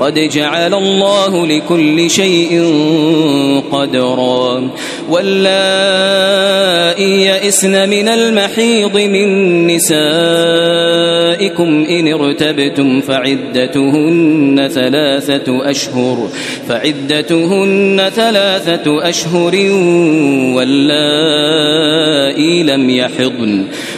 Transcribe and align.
قد 0.00 0.14
جعل 0.14 0.74
الله 0.74 1.46
لكل 1.46 2.10
شيء 2.10 2.62
قدرا. 3.72 4.70
واللائي 5.10 6.66
يئسن 7.26 7.88
من 7.88 8.08
المحيض 8.08 8.96
من 8.96 9.66
نسائكم 9.66 9.96
إن 11.90 12.12
ارتبتم 12.12 13.00
فعدتهن 13.00 14.68
ثلاثة 14.72 15.70
أشهر 15.70 16.28
فعدتهن 16.68 18.10
ثلاثة 18.14 19.08
أشهر 19.08 19.54
واللائي 20.56 22.62
لم 22.62 22.90
يحضن. 22.90 23.66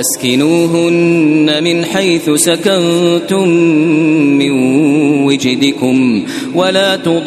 أسكنوهن 0.00 1.64
من 1.64 1.84
حيث 1.84 2.30
سكنتم 2.30 3.48
من 4.38 4.50
وجدكم 5.24 6.24
ولا 6.54 6.96
تضاروهن 6.96 7.26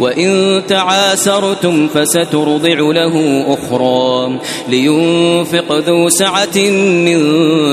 وإن 0.00 0.62
تعاسرتم 0.68 1.88
فسترضع 1.88 2.74
له 2.74 3.44
أخرى 3.48 4.38
لينفق 4.68 5.72
ذو 5.72 6.08
سعة 6.08 6.58
من 7.06 7.20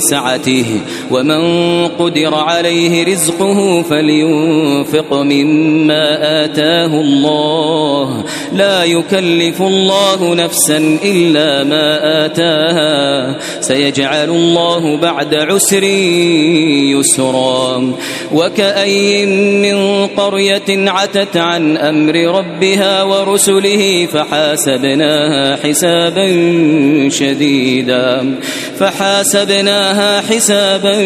سعته 0.00 0.64
ومن 1.10 1.42
قدر 1.88 2.34
عليه 2.34 3.04
رزقه 3.04 3.82
فلينفق 3.82 5.12
مما 5.12 6.44
آتاه 6.44 7.00
الله. 7.00 8.24
لا 8.52 8.84
يكلف 8.84 9.62
الله 9.62 10.34
نفسا 10.34 10.98
إلا 11.04 11.64
ما 11.64 12.26
آتاها. 12.26 13.36
سيجعل 13.60 14.28
الله 14.28 14.96
بعد 14.96 15.34
عسر 15.34 15.82
يسرا. 16.92 17.92
وكأي 18.34 19.26
من 19.26 20.06
قرية 20.06 20.90
عتت 20.90 21.36
عن 21.36 21.76
أمر 21.76 22.09
ربها 22.16 23.02
ورسله 23.02 24.06
فحاسبناها 24.12 25.56
حسابا 25.56 26.28
شديدا 27.08 28.38
فحاسبناها 28.78 30.20
حسابا 30.20 30.96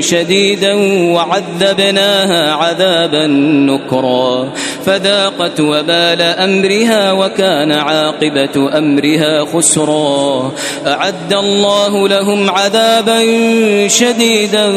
شديدا 0.00 0.74
وعذبناها 1.14 2.52
عذابا 2.52 3.26
نكرا. 3.66 4.52
فذاقت 4.86 5.60
وبال 5.60 6.22
أمرها 6.22 7.12
وكان 7.12 7.72
عاقبة 7.72 8.78
أمرها 8.78 9.44
خسرا. 9.44 10.52
أعد 10.86 11.32
الله 11.32 12.08
لهم 12.08 12.50
عذابا 12.50 13.20
شديدا. 13.88 14.72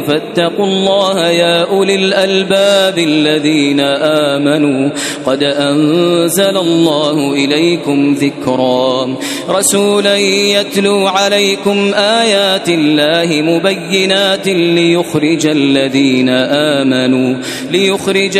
فاتقوا 0.00 0.66
الله 0.66 1.28
يا 1.28 1.64
أولي 1.64 1.94
الألباب 1.94 2.98
الذين 2.98 3.80
آمنوا. 3.80 4.90
قد 5.26 5.42
أنزل 5.42 6.56
الله 6.56 7.32
إليكم 7.32 8.14
ذكرا. 8.14 9.16
رسولا 9.48 10.16
يتلو 10.16 11.06
عليكم 11.06 11.94
آيات 11.94 12.68
الله 12.68 13.42
مبينات 13.42 14.48
ليخرج 14.48 15.46
الذين 15.46 16.28
آمنوا. 16.28 17.36
ليخرج 17.70 18.38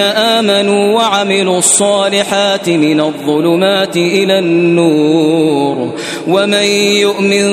الذين 0.00 0.16
آمنوا 0.16 0.94
وعملوا 0.94 1.58
الصالحات 1.58 2.68
من 2.68 3.00
الظلمات 3.00 3.96
إلى 3.96 4.38
النور. 4.38 5.94
ومن 6.28 6.64
يؤمن 7.04 7.46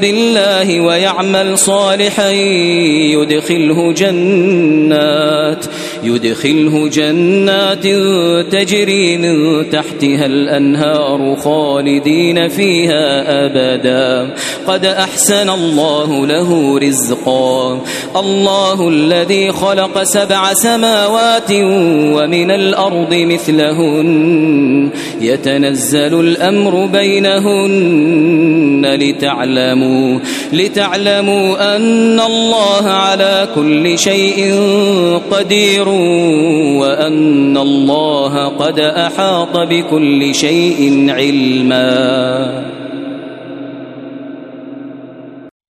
بالله 0.00 0.80
ويعمل 0.80 1.58
صالحا 1.58 2.30
يدخله 3.16 3.92
جنات 3.92 5.64
يدخله 6.04 6.88
جنات 6.88 7.86
تجري 8.52 9.16
من 9.16 9.70
تحتها 9.70 10.26
الأنهار 10.26 11.36
خالدين 11.36 12.48
فيها 12.48 13.24
أبدا. 13.46 14.34
قد 14.66 14.84
أحسن 14.84 15.50
الله 15.50 16.26
له 16.26 16.78
رزقا. 16.78 17.80
الله 18.16 18.88
الذي 18.88 19.52
خلق 19.52 20.02
سبع 20.02 20.54
سماوات 20.54 21.52
ومن 21.94 22.50
الأرض 22.50 23.14
مثلهن 23.14 24.90
يتنزل 25.20 26.20
الأمر 26.20 26.86
بينهن 26.86 28.98
لتعلموا 29.00 30.18
لتعلموا 30.52 31.76
أن 31.76 32.20
الله 32.20 32.86
على 32.86 33.48
كل 33.54 33.98
شيء 33.98 34.54
قدير 35.30 35.88
وأن 36.78 37.56
الله 37.56 38.48
قد 38.48 38.78
أحاط 38.78 39.56
بكل 39.56 40.34
شيء 40.34 41.06
علما. 41.08 42.83